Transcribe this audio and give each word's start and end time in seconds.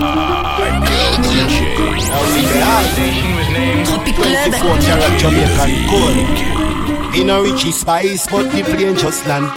I'm 0.00 0.82
your 0.86 1.46
DJ. 1.48 1.74
Tropic 3.84 4.14
Club. 4.14 4.54
24 4.54 4.78
carat 4.78 5.18
Jamaican 5.18 5.72
gold. 5.90 7.16
In 7.16 7.30
a 7.30 7.42
Richie 7.42 7.72
Spice, 7.72 8.28
but 8.28 8.44
the 8.52 8.62
plane 8.62 8.96
just 8.96 9.26
land. 9.26 9.50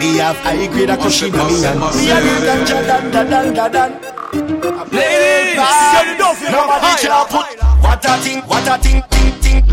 We 0.00 0.18
have 0.18 0.36
high 0.36 0.66
grade 0.66 0.90
a 0.90 0.96
cushion 0.98 1.32
in. 1.32 1.40
We 1.40 2.10
are 2.12 2.20
dan 2.44 3.10
dan 3.10 3.30
dan 3.30 3.54
dan 3.54 3.72
dan. 3.72 3.92
Ladies, 4.92 5.56
Nobody 6.50 6.92
can 7.00 7.26
put 7.32 7.46
what 7.80 8.04
a 8.04 8.16
thing, 8.20 8.40
what 8.42 8.68
a 8.68 8.76
thing, 8.76 9.02
ting 9.08 9.40
ting. 9.40 9.64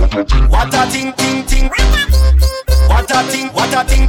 What 0.50 0.74
a 0.74 0.86
thing, 0.88 1.12
ting 1.14 1.46
ting. 1.46 1.70
What 2.88 3.12
a 3.12 3.24
thing, 3.28 3.48
what 3.50 3.74
a 3.74 3.84
thing, 3.84 4.08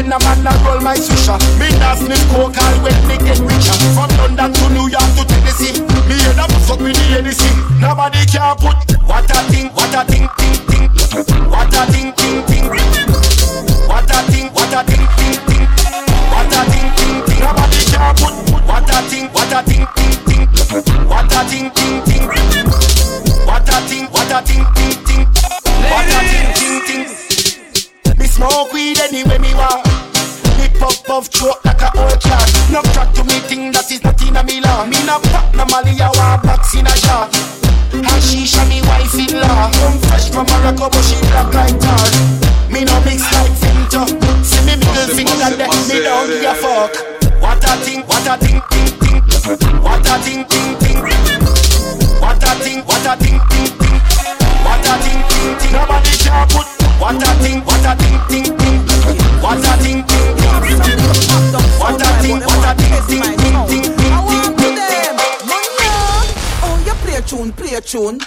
them 0.00 0.12
a 0.12 0.18
man 0.24 0.42
na 0.42 0.52
roll 0.64 0.80
my 0.80 0.96
susha. 0.96 1.36
Me 1.58 1.68
nah 1.78 1.94
sniff 1.94 2.22
coke 2.32 2.56
all 2.56 2.76
when 2.80 2.96
me 3.08 3.16
get 3.18 3.38
richer. 3.40 3.76
From 3.92 4.08
London 4.16 4.52
to 4.52 4.64
New 4.70 4.88
York 4.88 5.10
to 5.16 5.24
Tennessee. 5.28 5.80
Me 6.08 6.16
head 6.24 6.38
up 6.38 6.50
fuck 6.64 6.80
with 6.80 6.96
the 6.96 7.20
NEC. 7.20 7.42
Nobody 7.80 8.24
can 8.26 8.56
put 8.56 8.76
what 9.04 9.28
a 9.28 9.38
thing, 9.50 9.68
what 9.76 9.94
a 9.94 10.04
thing, 10.08 10.28
ting 10.38 10.58
ting. 10.68 10.88
What 11.50 11.74
a 11.74 11.82
thing, 11.92 12.12
ting 12.16 12.40
ting. 12.48 12.64
What 13.88 14.08
a 14.08 14.18
thing, 14.30 14.48
what 14.56 14.72
a 14.72 14.80
thing, 14.88 15.04
ting 15.18 15.38
ting. 15.46 15.64
What 16.32 16.54
a 16.54 16.60
thing, 16.70 16.88
ting 16.96 17.18
ting. 17.26 17.40
Nobody 17.40 17.80
can 17.92 18.14
put 18.16 18.34
what 18.64 18.88
a 18.88 18.98
thing, 19.08 19.26
what 19.34 19.52
a 19.52 19.60
thing, 19.68 19.84
ting 19.96 20.16
ting. 20.24 20.44
What 21.08 21.32
a 21.32 21.40
thing, 21.44 21.68
ting 21.76 21.98
ting. 22.08 22.24
What 23.44 23.68
a 23.68 23.76
thing, 23.88 24.06
what 24.08 24.32
a 24.32 24.38
thing, 24.46 24.64
ting 24.74 25.04
ting. 25.04 25.09
Puff 31.20 31.28
throat 31.28 31.58
like 31.64 31.82
a 31.82 31.88
old 31.98 32.20
cat. 32.20 32.48
No 32.72 32.80
crack 32.92 33.12
to 33.14 33.24
me 33.24 33.36
thing 33.44 33.72
that 33.72 33.90
is 33.92 34.02
not 34.02 34.20
in 34.24 34.36
a 34.36 34.42
me. 34.42 34.60
Me 34.88 34.98
no 35.04 35.20
pop 35.28 35.52
no 35.52 35.64
Mali, 35.68 35.92
I 36.00 36.08
want 36.16 36.42
box 36.42 36.72
in 36.74 36.86
a 36.88 36.94
jar. 37.04 37.28
And 37.92 38.04
me 38.68 38.80
wife 38.88 39.14
in 39.20 39.36
law. 39.36 39.68
Come 39.68 39.98
fresh 40.08 40.30
from 40.32 40.46
Morocco, 40.48 40.88
but 40.88 41.04
she 41.04 41.20
black 41.28 41.52
like 41.52 41.76
tar. 41.76 42.08
Me 42.72 42.84
no 42.88 42.96
mix 43.04 43.20
like 43.36 43.52
Finto. 43.52 44.08
See 44.40 44.64
me 44.64 44.80
middle 44.80 45.08
finger 45.12 45.36
let 45.36 45.68
me 45.88 46.00
down 46.00 46.28
give 46.28 46.44
a 46.44 46.54
fuck. 46.56 46.92
What 47.40 47.64
a 47.64 47.72
thing, 47.84 48.00
what 48.08 48.24
a 48.24 48.34
thing, 48.40 48.60
ting 48.72 48.92
ting. 49.04 49.20
What 49.84 50.06
a 50.08 50.16
thing, 50.24 50.44
ting 50.48 50.72
ting. 50.80 50.98
What 52.20 52.40
a 52.40 52.50
thing, 52.64 52.80
what 52.88 53.04
a 53.04 53.12
thing, 53.20 53.40
ting 53.52 53.68
ting. 53.76 53.98
What 54.64 54.86
a 54.88 54.94
thing, 55.04 55.20
ting 55.28 55.52
ting. 55.60 55.72
Nobody 55.72 56.12
can 56.16 56.48
put. 56.48 56.66
What 57.00 57.20
a 57.20 57.30
thing, 57.44 57.60
what 57.64 57.84
a 57.84 57.92
thing, 57.96 58.16
ting 58.28 58.48
ting. 58.56 58.80
What 59.40 59.64
a 59.64 59.74
thing, 59.82 60.04
what 63.18 63.26
a 63.26 63.36
thing, 63.36 63.56
ting 63.68 63.82
ting 63.82 63.96
ting 63.96 64.14
ting 64.28 64.56
ting 64.56 64.56
ting 64.56 64.74
ting. 64.76 65.16
Oh, 66.62 66.76
you 66.86 66.94
play 67.02 67.16
a 67.16 67.22
tune, 67.22 67.52
play 67.52 67.74
a 67.74 67.80
tune. 67.80 68.18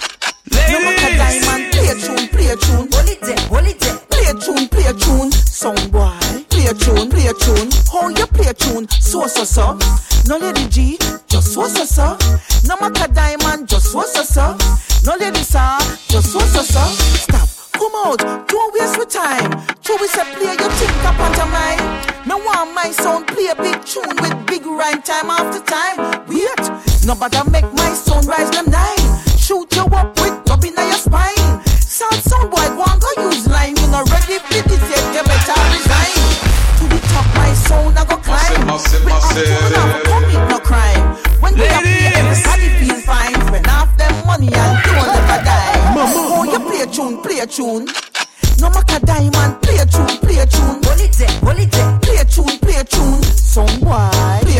No 0.50 0.80
matter 0.80 1.16
diamond, 1.16 1.72
play 1.72 1.94
tune, 1.94 2.28
play 2.28 2.54
tune. 2.56 2.88
Hold 2.92 3.08
it 3.08 3.20
there, 3.20 3.38
hold 3.48 3.66
it 3.66 3.80
there. 3.80 3.98
Play 4.10 4.32
tune, 4.40 4.68
play 4.68 4.92
tune. 4.92 5.32
Song 5.32 5.76
boy, 5.90 6.12
play 6.50 6.72
tune, 6.74 7.08
play 7.10 7.32
tune. 7.40 7.68
Oh, 7.92 8.08
you 8.08 8.26
play 8.26 8.52
tune, 8.52 8.88
so 9.00 9.26
so 9.26 9.44
so. 9.44 9.78
No 10.26 10.38
lady 10.38 10.66
G, 10.68 10.98
just 11.28 11.52
so 11.54 11.66
so 11.68 11.84
so. 11.84 12.18
No 12.66 12.76
matter 12.80 13.12
diamond, 13.12 13.68
just 13.68 13.92
so 13.92 14.02
so 14.02 14.22
so. 14.22 14.56
No 15.04 15.16
lady 15.16 15.42
sir, 15.42 15.78
just 16.08 16.32
so 16.32 16.40
so 16.40 16.62
so. 16.62 16.84
Stop. 17.24 17.48
Come 17.72 17.92
out, 18.06 18.18
don't 18.48 18.74
waste 18.74 18.98
my 18.98 19.04
time. 19.04 19.50
True, 19.82 19.96
we 20.00 20.06
say 20.08 20.24
play 20.34 20.56
your 20.56 20.70
think 20.70 21.04
up 21.04 21.18
on 21.20 21.34
your 21.34 21.46
mind. 21.46 21.80
Me 22.26 22.34
want 22.34 22.72
my 22.74 22.90
sound 22.90 23.26
play 23.26 23.46
a 23.48 23.54
big 23.54 23.84
tune 23.84 24.08
with 24.08 24.30
big 24.32 24.43
rhyme 24.84 25.02
time 25.02 25.30
after 25.30 25.60
time. 25.64 25.96
Wait, 26.28 27.04
nobody 27.06 27.38
make 27.50 27.70
my 27.74 27.90
sound 27.94 28.26
rise 28.26 28.50
them 28.50 28.66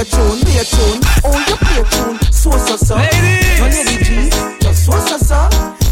a 0.05 0.11
tune, 0.11 0.41
play 0.41 0.59
a 0.59 0.65
tune. 0.65 1.01
Oh, 1.25 1.39
you 1.49 1.57
play 1.57 1.81
a 1.81 1.85
tune, 1.89 2.33
so 2.33 2.51
so 2.51 2.77
so. 2.77 2.97
Ladies. 2.97 3.61
No 3.61 3.67
lady 3.67 4.05
G, 4.05 4.31
just 4.61 4.85
so 4.85 4.93
so 4.93 5.17
so. 5.17 5.49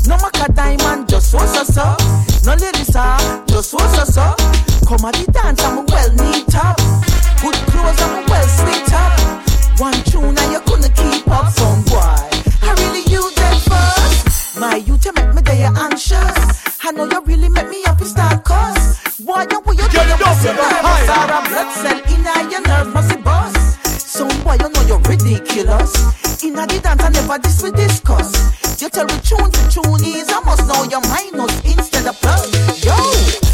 No 0.06 0.16
matter 0.16 0.52
diamond, 0.52 1.08
just 1.08 1.30
so 1.30 1.38
so 1.38 1.64
so. 1.64 1.96
No 2.44 2.54
lady 2.54 2.84
sir, 2.84 3.00
ah, 3.00 3.42
just 3.46 3.70
so 3.70 3.78
so 3.78 4.04
so. 4.04 4.34
Come 4.86 5.04
at 5.06 5.14
the 5.14 5.30
dance, 5.32 5.62
I'm 5.64 5.81
ridiculous. 25.42 26.42
In 26.42 26.58
a 26.58 26.66
dance, 26.66 27.02
I 27.02 27.08
never 27.10 27.38
this 27.38 27.62
we 27.62 27.70
discuss. 27.72 28.32
You 28.80 28.88
tell 28.88 29.04
me 29.06 29.14
tune 29.22 29.50
to 29.50 29.62
tune 29.70 30.04
is, 30.04 30.30
I 30.30 30.40
must 30.44 30.66
know 30.66 30.82
your 30.84 31.02
minus 31.10 31.54
instead 31.64 32.06
of 32.06 32.18
plus. 32.20 32.84
Yo, 32.84 32.94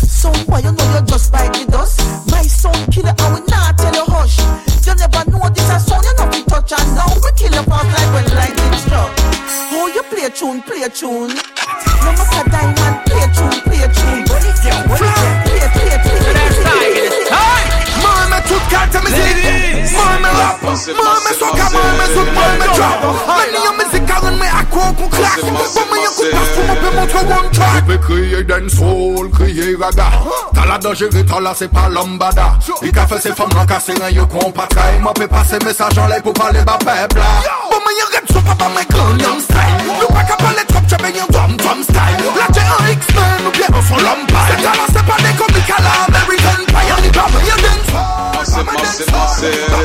some 0.06 0.32
boy, 0.46 0.58
you 0.58 0.72
know 0.72 0.92
you're 0.92 1.02
just 1.02 1.32
bite 1.32 1.52
the 1.52 1.70
dust. 1.70 2.00
My 2.30 2.42
sound 2.42 2.92
killer, 2.92 3.14
I 3.18 3.32
will 3.32 3.44
not 3.46 3.78
tell 3.78 3.94
you 3.94 4.04
hush. 4.06 4.38
You 4.86 4.94
never 4.96 5.30
know 5.30 5.48
this 5.50 5.68
a 5.68 5.78
sound, 5.80 6.04
you 6.04 6.14
know 6.16 6.28
we 6.32 6.42
touch 6.44 6.72
and 6.72 6.94
now 6.94 7.08
we 7.12 7.30
kill 7.36 7.52
your 7.52 7.64
past 7.64 7.88
like 7.92 8.10
when 8.14 8.26
lightning 8.36 8.78
struck. 8.80 9.12
Oh, 9.72 9.90
you 9.92 10.02
play 10.08 10.24
a 10.24 10.30
tune, 10.30 10.62
play 10.62 10.82
a 10.82 10.88
tune. 10.88 11.36
No 11.36 12.10
matter 12.16 12.48
diamond, 12.48 12.87
soca 22.14 22.32
Moi 22.34 22.48
me 22.58 22.64
zouk 22.64 22.64
Moi 22.64 22.66
me 22.66 22.66
trap 22.76 23.00
Meni 23.38 23.58
yo 23.64 23.72
musique 23.78 24.10
a 24.10 24.18
run 24.20 24.36
me 24.38 24.46
akko 24.46 24.80
kon 24.98 25.08
clash 25.08 25.42
Bon 25.74 25.86
me 25.90 25.96
yon 26.04 26.12
de 26.18 26.30
passe 26.32 26.52
Pour 26.54 26.64
me 26.68 26.74
pe 26.82 26.96
montre 26.96 27.20
one 27.26 27.50
track. 27.52 27.86
peut 27.86 27.98
crier 27.98 28.44
dancehall, 28.44 29.30
crier 29.30 29.76
raga. 29.80 30.10
T'as 30.54 30.66
la 30.66 30.78
dangereux, 30.78 31.24
t'as 31.26 31.40
là 31.40 31.52
c'est 31.56 31.70
pas 31.70 31.88
lambada. 31.88 32.58
Il 32.82 32.92
qu'a 32.92 33.06
fait 33.06 33.20
ses 33.20 33.32
femmes 33.32 33.50
là, 33.54 33.64
casser 33.66 33.94
un 34.02 34.10
yo 34.10 34.26
qu'on 34.26 34.50
pas 34.50 34.66
trahi 34.66 34.98
Moi 35.00 35.12
peut 35.14 35.28
passer 35.28 35.58
message 35.64 35.98
en 35.98 36.06
l'air 36.06 36.22
pour 36.22 36.32
parler 36.32 36.62
bas 36.62 36.78
peuple. 36.78 37.18
Là 37.18 37.24
Bon 37.70 37.78
me 37.78 37.92
yon 37.98 38.08
red 38.12 38.26
so 38.32 38.40
papa 38.40 38.68
me 38.68 38.82
Gangnam 38.88 39.40
style. 39.40 39.86
Nou 40.00 40.08
pa 40.12 40.24
ka 40.24 40.36
pale 40.36 40.64
trop 40.68 40.84
chebe 40.88 41.10
yon 41.16 41.26
drum 41.30 41.56
drum 41.56 41.82
style. 41.82 42.24
La 42.38 42.46
j'ai 42.54 42.66
un 42.66 42.92
X-Men 42.92 43.46
ou 43.46 43.50
bien 43.50 43.68
on 43.70 43.82
son 43.82 44.02
lampay 44.02 44.62
là 44.62 44.72
c'est 44.92 45.06
pas 45.06 45.18
des 45.22 45.34
comiques 45.36 45.72
à 45.76 45.82
la 45.82 45.92
American 46.08 46.60
Pie. 46.66 47.06
Y 47.06 47.10
pas 47.12 47.28
me 47.32 47.40
yon 47.46 47.58
dance 47.62 47.88
massive. 48.64 49.08
Ladies, 49.40 49.77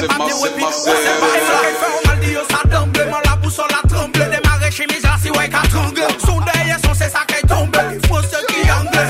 se 0.00 0.06
mase, 0.06 0.50
mase 0.60 1.12
Mase 1.20 1.72
fè 1.80 1.88
ou 1.92 2.06
mal 2.06 2.18
di 2.20 2.32
yo 2.32 2.42
sa 2.50 2.60
damble 2.68 3.04
Man 3.10 3.22
la 3.24 3.36
pou 3.36 3.50
son 3.50 3.68
la 3.70 3.80
tremble. 3.88 4.28
Demare 4.32 4.70
chimiz 4.72 5.02
la 5.04 5.16
si 5.20 5.30
wè 5.30 5.48
ka 5.52 5.62
trangle 5.68 6.06
Son 6.24 6.40
deye 6.48 6.76
son 6.84 6.94
se 6.94 7.10
sa 7.10 7.24
kè 7.28 7.40
tombe 7.48 7.82
Fò 8.08 8.22
se 8.24 8.40
ki 8.48 8.64
angle 8.76 9.04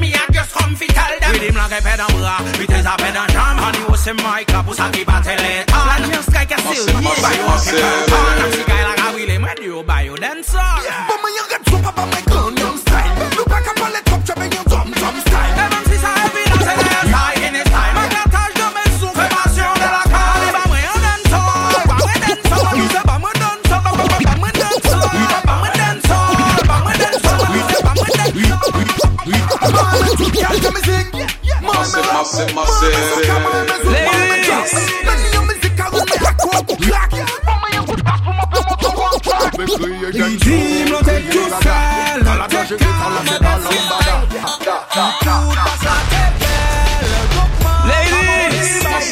Mi 0.00 0.12
a 0.14 0.24
dios 0.30 0.52
rom 0.58 0.76
fitel 0.76 1.18
dem 1.22 1.34
Wè 1.34 1.42
di 1.42 1.50
m 1.50 1.58
la 1.60 1.66
ke 1.72 1.80
pè 1.86 1.96
dan 2.02 2.12
bra 2.18 2.36
Wè 2.60 2.68
te 2.70 2.82
za 2.86 2.94
pè 3.02 3.10
dan 3.16 3.32
jam 3.34 3.64
An 3.66 3.72
di 3.74 3.82
yo 3.86 3.96
se 3.96 4.14
maik 4.22 4.52
la 4.54 4.62
pou 4.62 4.76
sa 4.76 4.90
ki 4.94 5.04
bate 5.08 5.38
le 5.42 5.56
tan 5.72 5.90
La 5.90 5.98
nyans 6.06 6.30
kè 6.30 6.46
kè 6.52 6.62
sil 6.62 6.94
Bayo 6.94 7.50
an 7.54 7.60
se 7.64 7.74
kè 7.80 7.90
tan 8.12 8.30
Nam 8.42 8.54
si 8.54 8.62
kè 8.70 8.78
la 8.84 8.94
ka 9.02 9.10
wile 9.16 9.40
mè 9.42 9.58
di 9.60 9.72
yo 9.72 9.82
bayo 9.82 10.20
den 10.22 10.44
sa 10.46 10.68
Bo 11.10 11.18
mè 11.24 11.34
yon 11.40 11.52
gè 11.54 11.62
tso 11.66 11.82
pa 11.82 11.94
pa 11.98 12.06
mè 12.12 12.25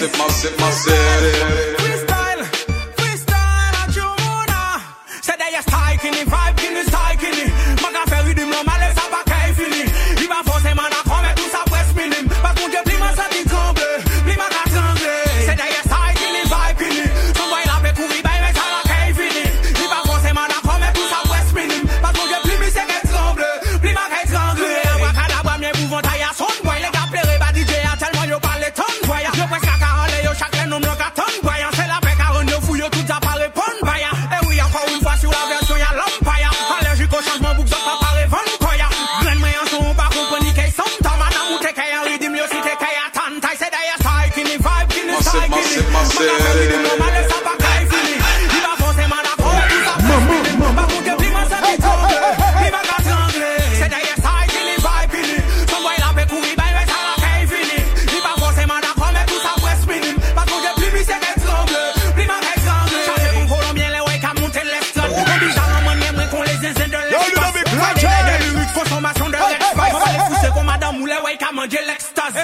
Massive, 0.04 0.18
massive, 0.18 0.58
massive. 0.58 1.53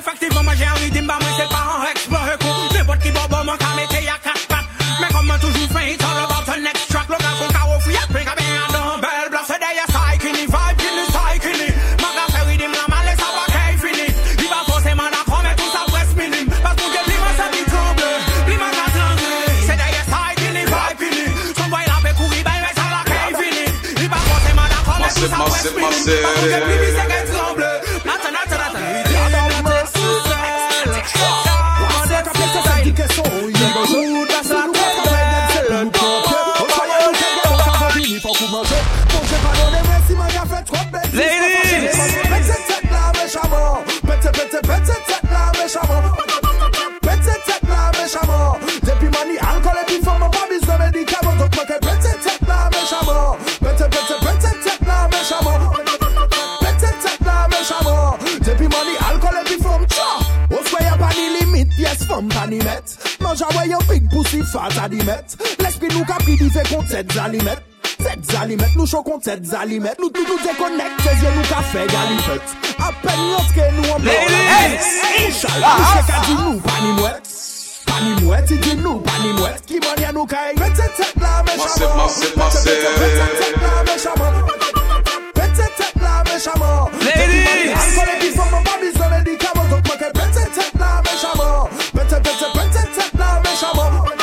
L'extase. 0.00 0.14
Effectivement, 0.14 0.42
moi, 0.42 0.54
j'ai 0.56 0.64
un 0.64 0.74
rythme, 0.74 1.06
bah, 1.06 1.18
moi, 1.20 1.30
c'est 1.36 1.48
pas 1.48 1.64
un 1.80 1.90
explorer 1.90 2.36
coup. 2.40 2.74
N'importe 2.74 3.00
qui 3.00 3.10
bobo, 3.10 3.44
moi, 3.44 3.56
qu'à 3.58 3.74
mettre, 3.76 4.02
y'a 4.02 4.18
pattes. 4.48 4.64
Mais 5.00 5.08
comme 5.12 5.26
moi, 5.26 5.38
toujours 5.38 5.68
fin, 5.72 5.82
it's 5.86 6.02
all 6.04 6.18
about 6.24 6.44
the 6.46 6.58
next 6.60 6.88
track. 6.88 7.08
Le 7.08 7.16
gars, 7.16 7.34
qu'on 7.38 7.48
qu'a 7.52 7.76
offert, 7.76 7.92
y'a 7.92 8.06
pris, 8.12 8.24
qu'a 8.24 8.34
bien, 8.34 8.66
dans 8.72 8.98
belle 8.98 9.30
place. 9.30 9.46
C'est 9.46 9.60
d'ailleurs 9.60 9.88
style, 9.88 10.18
qui 10.20 10.30
ni 10.32 10.46
vibe, 10.46 10.76
qui 10.78 10.88
ni 10.96 11.04
style, 11.08 11.40
qui 11.40 11.52
ni. 11.60 11.68
Maga 12.00 12.24
fait 12.32 12.44
rythme, 12.48 12.74
la 12.74 12.86
mal, 12.88 13.06
et 13.08 13.16
ça 13.20 13.28
va 13.36 13.44
qu'à 13.52 13.64
fini. 13.80 14.06
Il 14.38 14.48
va 14.48 14.60
forcément 14.66 15.08
d'accord, 15.10 15.42
mais 15.44 15.54
tout 15.56 15.70
ça 15.72 15.82
presse 15.86 16.12
minime. 16.16 16.48
Parce 16.62 16.76
qu'on 16.76 16.90
dit, 16.90 17.02
plus 17.04 17.20
moi, 17.20 17.32
ça 17.36 17.46
dit 17.52 17.64
tremble, 17.68 18.08
plus 18.46 18.58
ma 18.60 18.68
qu'à 18.76 18.86
trembler. 18.92 19.44
C'est 19.66 19.78
d'ailleurs 19.80 20.08
style, 20.08 20.36
qui 20.40 20.48
ni 20.56 20.64
vibe, 20.64 20.96
qui 21.00 21.08
ni. 21.16 21.24
Son 21.56 21.66
boy, 21.68 21.84
la 21.86 21.96
fait 22.04 22.16
courir, 22.16 22.42
bah, 22.44 22.56
mais 22.60 22.74
ça 22.76 22.86
va 22.88 23.00
qu'à 23.08 23.20
fini. 23.40 23.64
Il 24.00 24.08
va 24.08 24.20
forcément 24.32 24.68
d'accord, 24.68 24.98
mais 25.00 25.12
tout 25.12 25.28
Massive, 25.28 25.32
ça 25.32 25.44
presse 25.44 25.64
massive, 25.64 25.76
minime. 25.76 26.24
Parce 26.24 26.34
qu'on 26.36 26.46
dit, 26.48 26.56
massive. 26.56 26.64
plus 26.64 26.78
lui, 26.80 26.90
c'est 26.96 27.08
tremble. 27.08 27.19
Big 64.52 64.58
pussy 64.58 64.58
fat 64.58 64.78
a 64.78 64.88
di 64.88 65.02
met. 65.04 65.36
Nou 65.92 66.04
ka 66.04 66.16
pri 66.24 66.36
di 66.36 66.50
fe 66.50 66.62
kon 66.68 66.86
tet 66.86 67.12
zalimet. 67.12 67.58
Tet 67.96 68.18
zalimet, 68.22 68.74
nou 68.76 68.86
tet 69.20 69.46
zalimet. 69.46 69.98
Nou 69.98 70.10
nou 70.12 70.22
nou 70.26 70.38
dekonek, 70.42 70.92
nou 71.34 71.44
ka 71.48 71.62
fe 71.62 71.86
galifet 71.86 72.42
Apen 72.78 73.18
nou 73.18 73.94
an 73.94 74.00
blon 74.00 74.04
Ladies! 74.04 74.86
Inshallah, 75.26 75.76
nou 75.76 75.86
se 75.92 76.02
ka 76.08 76.18
di 76.24 76.34
nou 76.38 76.60
pa 76.64 76.76
ni 76.80 76.92
mwet 76.96 77.28
Pa 77.84 77.96
ni 78.00 78.12
mwet, 78.22 78.48
di 78.48 78.74
nou 78.80 79.00
pa 79.04 79.18
ni 79.20 79.32
mwet 79.36 79.66
Ki 79.68 79.80
man 79.84 80.00
ya 80.00 80.12
nou 80.16 80.24
kay 80.24 80.54
Pete 80.56 80.86
tet 80.96 81.12
la 81.20 81.42
me 81.44 81.56
Massive, 81.60 81.84
chaman 81.84 81.96
massive, 82.00 82.36
massive. 82.40 82.64
Pete 82.96 83.26
tet 83.36 83.54
la 83.60 83.72
me 83.84 83.94
chaman 84.00 84.34
Pete 85.34 85.66
tet 85.76 85.94
la 86.00 86.14
Ladies! 87.04 87.76
Alkol 87.76 88.14
epi 88.16 88.32
fòm 88.38 88.56
an 88.56 88.64
pa 88.64 88.80
bizne 88.80 89.06
medikaman 89.12 89.68
Donk 89.74 89.84
mwen 89.90 90.00
ke 90.00 90.08
pete 90.16 90.48
tet 90.56 90.72
la 90.80 90.90
tet 92.96 93.12
la 93.20 94.19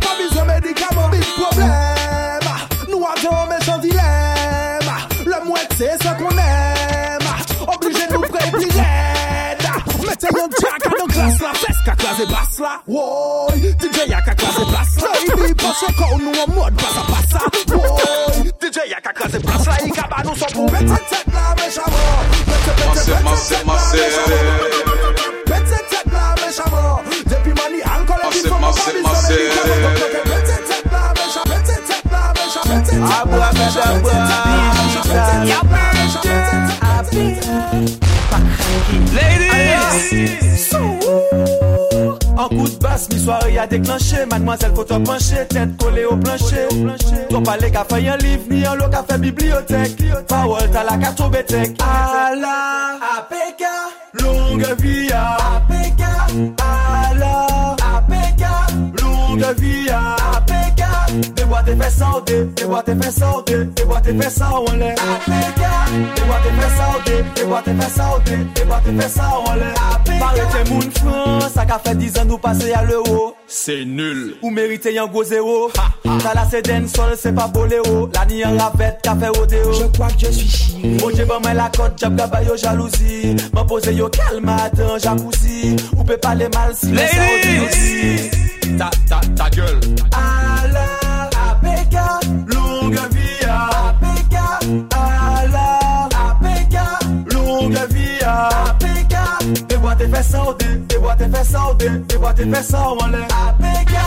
pa 0.00 0.14
bize 0.18 0.42
medikaman 0.44 1.10
Bif 1.10 1.28
problem 1.36 2.46
Nou 2.88 3.04
avan 3.06 3.48
men 3.50 3.60
chan 3.66 3.80
dilem 3.84 4.88
Le 5.28 5.38
mwet 5.46 5.74
se 5.78 5.90
sa 6.02 6.14
kon 6.18 6.38
em 6.42 7.26
Oblige 7.68 8.06
nou 8.12 8.22
pre 8.24 8.50
pli 8.54 8.68
red 8.76 9.64
Mete 10.06 10.32
yon 10.36 10.54
tjaka 10.56 10.92
nan 10.94 11.12
glas 11.14 11.40
la 11.44 11.52
Fes 11.62 11.82
ka 11.86 11.96
klaze 12.02 12.28
bas 12.32 12.60
la 12.64 12.74
Woy, 12.88 13.72
DJ 13.82 14.08
ya 14.12 14.22
ka 14.26 14.34
klaze 14.38 14.64
bas 14.72 14.94
la 15.04 15.12
Baby, 15.28 15.52
pas 15.62 15.82
yo 15.84 15.90
kon 15.98 16.24
nou 16.24 16.44
an 16.44 16.54
mod 16.56 16.80
basa 16.82 17.04
basa 17.10 17.42
Woy, 17.74 18.48
DJ 18.62 18.88
ya 18.94 19.02
ka 19.04 19.12
klaze 19.20 19.42
bas 19.44 19.68
la 19.68 19.80
I 19.84 19.92
kaba 19.98 20.24
nou 20.26 20.38
son 20.38 20.56
pou 20.56 20.70
Mete 20.74 21.02
tet 21.12 21.34
la 21.34 21.52
men 21.60 21.76
chaman 21.76 22.32
Mete 22.46 22.70
pete 22.70 22.80
pete 22.84 23.04
tet 23.04 23.66
la 23.66 23.76
men 23.76 24.08
chaman 24.16 24.57
soirée 43.28 43.58
a 43.58 43.66
déclenché. 43.66 44.16
Mademoiselle 44.30 44.72
faut 44.74 44.84
toi 44.84 45.00
pencher, 45.00 45.46
tête 45.48 45.76
collée 45.76 46.04
au 46.04 46.16
plancher. 46.16 46.68
Toi 47.28 47.42
pas 47.42 47.56
les 47.58 47.70
cafés 47.70 48.08
un 48.08 48.16
livre, 48.16 48.44
ni 48.50 48.64
un 48.64 48.74
lot 48.74 48.88
café 48.88 49.18
bibliothèque. 49.18 49.96
Parole 50.26 50.70
t'as 50.72 50.84
la 50.84 50.96
carte 50.96 51.20
au 51.20 51.28
bétec. 51.28 51.78
La 51.78 52.98
APK, 53.18 53.62
longue 54.22 54.80
vie 54.80 55.12
à 55.12 55.36
tes 61.68 61.76
fesses 61.76 61.98
sauter, 61.98 62.46
tes 62.54 62.64
sauter, 62.64 63.68
tes 63.74 63.82
sauter 63.82 64.14
tes 64.14 64.30
sauter, 64.30 64.68
tes 67.34 67.42
sauter, 67.88 68.38
ça 71.54 71.80
fait 71.84 72.18
ans 72.18 72.24
nous 72.24 72.38
passer 72.38 72.72
à. 72.72 72.84
C'est 73.46 73.84
nul. 73.84 74.36
Ou 74.42 74.50
méritez 74.50 74.98
un 74.98 75.06
gros 75.06 75.24
zéro. 75.24 75.70
Ça 76.22 76.34
là 76.34 76.46
c'est 76.50 76.62
dancehall, 76.62 77.14
c'est 77.16 77.34
pas 77.34 77.48
boléro. 77.48 78.08
La 78.14 78.24
ni 78.26 78.44
en 78.44 78.56
ravette, 78.56 79.00
café 79.02 79.28
odéo. 79.28 79.72
Je 79.72 79.84
crois 79.86 80.08
que 80.08 80.26
je 80.26 80.30
suis 80.30 80.48
chiré. 80.48 80.96
Bon 80.98 81.10
j'ai 81.14 81.24
bon 81.24 81.40
la 81.54 81.70
cote, 81.76 81.92
j'ai 81.98 82.08
pas 82.08 82.42
yo 82.42 82.56
jalousie. 82.56 83.36
M'en 83.52 83.64
posé 83.64 83.94
yo 83.94 84.08
calme, 84.08 84.48
attends. 84.48 84.96
Ou 85.96 86.04
peut 86.04 86.16
parler 86.16 86.48
mal 86.54 86.74
si. 86.74 86.92
Ta, 88.78 89.50
gueule. 89.50 89.80
Ah. 90.12 90.47
Apeya 98.24 99.24
Ewa 99.74 99.94
te 99.96 100.08
fè 100.08 100.22
saote, 100.22 100.68
ewa 100.94 101.14
te 101.16 101.28
fè 101.32 101.44
saote, 101.44 101.90
ewa 102.14 102.32
te 102.34 102.44
fè 102.50 102.62
sa 102.62 102.84
ou 102.90 103.02
anle 103.04 103.22
Apeya 103.38 104.06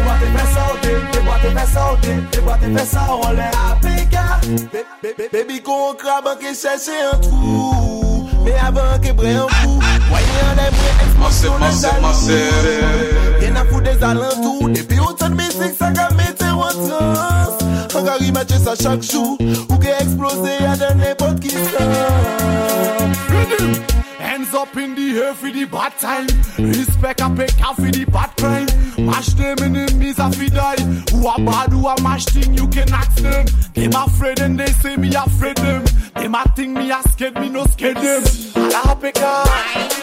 Ewa 0.00 0.18
te 0.20 0.32
fè 0.34 0.46
saote, 0.54 0.96
ewa 1.20 1.38
te 1.42 1.54
fè 1.56 1.66
saote, 1.72 2.18
ewa 2.40 2.58
te 2.58 2.72
fè 2.76 2.86
sa 2.94 3.06
ou 3.14 3.28
anle 3.30 3.48
Apeya 3.68 4.26
Baby 5.32 5.60
kon 5.62 5.96
kraban 6.00 6.38
ke 6.40 6.54
chèche 6.56 6.98
an 7.12 7.20
trou. 7.22 8.02
Me 8.44 8.52
avan 8.58 8.98
ke 9.02 9.12
bre 9.14 9.34
an 9.38 9.50
kou 9.60 9.78
Voye 10.08 10.38
an 10.48 10.58
lè 10.58 10.66
mwen 10.74 11.02
ekspansyon 11.06 11.62
an 11.62 11.76
jalou 11.78 12.10
Gen 13.38 13.58
a 13.60 13.64
fou 13.70 13.80
des 13.84 14.02
alantou 14.02 14.70
Depi 14.74 14.98
ou 14.98 15.14
tan 15.18 15.36
mesik 15.38 15.76
sa 15.78 15.92
ka 15.94 16.08
mette 16.18 16.48
ou 16.50 16.66
an 16.66 16.80
trans 16.82 17.62
An 17.94 18.08
gari 18.08 18.32
matche 18.34 18.58
sa 18.62 18.74
chak 18.78 19.06
chou 19.06 19.36
Ou 19.68 19.78
ke 19.78 19.94
eksplose 20.00 20.58
a 20.66 20.74
den 20.80 21.04
nepot 21.04 21.38
ki 21.42 21.54
sa 21.70 23.31
Hands 24.18 24.54
up 24.54 24.76
in 24.76 24.94
the 24.94 25.20
air 25.20 25.34
for 25.34 25.50
the 25.50 25.64
bad 25.64 25.96
time. 25.98 26.26
Respect 26.58 27.20
a 27.20 27.30
pick 27.30 27.60
out 27.62 27.76
for 27.76 27.90
the 27.90 28.04
bad 28.04 28.30
crime. 28.36 28.66
Mash 29.06 29.28
them 29.34 29.58
enemies 29.62 30.18
a 30.18 30.30
fi 30.32 30.48
die. 30.48 30.82
Who 31.10 31.28
a 31.28 31.38
bad, 31.38 31.70
who 31.70 31.86
a 31.86 32.00
mash 32.02 32.24
thing, 32.26 32.54
you 32.54 32.66
can 32.68 32.92
ask 32.92 33.16
them. 33.16 33.46
Them 33.74 33.92
afraid 33.94 34.40
and 34.40 34.58
they 34.58 34.66
say 34.66 34.96
me 34.96 35.14
afraid 35.14 35.56
them. 35.58 35.84
Them 36.14 36.34
a 36.34 36.44
think 36.56 36.76
me 36.76 36.90
a 36.90 37.02
scared, 37.10 37.34
me 37.34 37.48
no 37.48 37.64
scared 37.66 37.96
them. 37.96 38.22
Ala 38.56 38.94
apeka, 38.94 39.44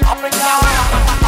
apeka. 0.02 1.19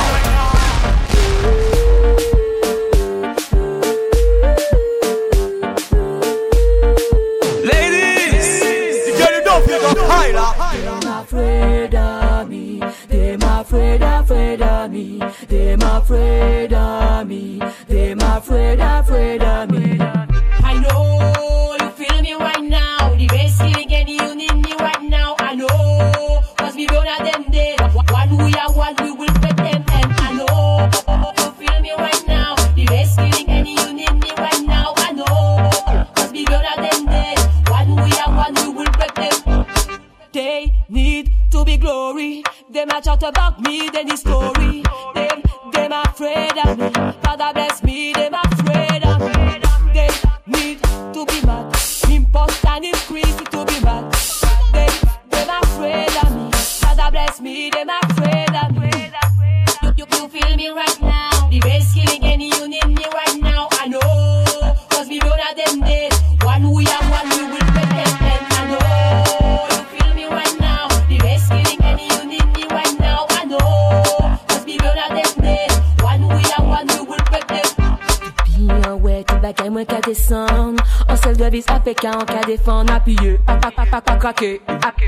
Mwen 79.82 79.86
ka 79.90 80.00
desan 80.06 80.78
An 81.10 81.18
sel 81.18 81.36
de 81.36 81.50
vis 81.50 81.66
apè 81.68 81.94
ka 81.94 82.12
an 82.14 82.26
ka 82.26 82.42
defan 82.46 82.90
Apye, 82.92 83.30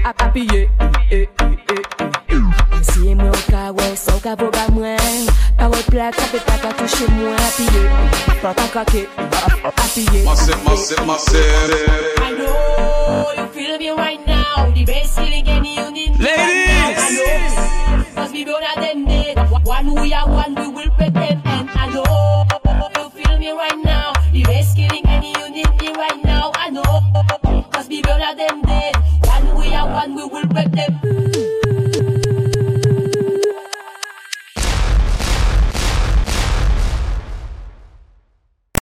apye, 0.04 0.70
e 1.12 1.18
e 1.18 1.58
e 1.70 1.78
e 3.06 3.16
mwen 3.16 3.42
ka 3.50 3.72
wè, 3.72 3.96
san 3.96 4.20
ka 4.20 4.36
voga 4.36 4.66
mwen 4.74 5.30
Parol 5.58 5.84
pa 5.84 6.58
ka 6.58 6.72
touche 6.78 7.08
mwen 7.14 7.38
Apye, 7.38 7.84
apye. 9.78 10.22
I 12.18 12.32
know 12.38 13.32
you 13.38 13.48
feel 13.54 13.78
me 13.78 13.90
right 13.90 14.26
now. 14.26 14.72
The 14.74 14.86
best 14.86 15.16
feeling 15.18 15.48
and 15.48 15.66
you 15.66 15.92
need 15.92 16.20
now. 16.20 16.26
I 16.26 17.10
know, 17.14 18.04
cause 18.16 18.32
we 18.32 18.44
them. 18.44 19.04
One 19.64 19.96
we 19.96 20.14
are 20.14 20.28
one, 20.28 20.43